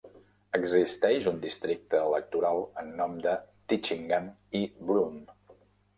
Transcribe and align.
Existeix 0.59 1.27
un 1.31 1.35
districte 1.43 2.01
electoral 2.13 2.63
en 2.85 2.91
nom 3.03 3.15
de 3.27 3.35
Ditchingham 3.75 4.29
i 4.63 4.67
Broome. 4.89 5.41